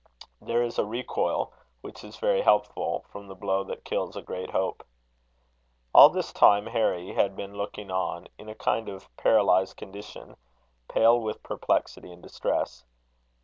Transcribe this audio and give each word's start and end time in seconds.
There 0.41 0.63
is 0.63 0.79
a 0.79 0.83
recoil 0.83 1.53
which 1.81 2.03
is 2.03 2.17
very 2.17 2.41
helpful, 2.41 3.05
from 3.11 3.27
the 3.27 3.35
blow 3.35 3.63
that 3.65 3.85
kills 3.85 4.15
a 4.15 4.23
great 4.23 4.49
hope. 4.49 4.83
All 5.93 6.09
this 6.09 6.33
time 6.33 6.65
Harry 6.65 7.13
had 7.13 7.35
been 7.35 7.53
looking 7.53 7.91
on, 7.91 8.27
in 8.39 8.49
a 8.49 8.55
kind 8.55 8.89
of 8.89 9.15
paralysed 9.15 9.77
condition, 9.77 10.37
pale 10.89 11.19
with 11.19 11.43
perplexity 11.43 12.11
and 12.11 12.23
distress. 12.23 12.83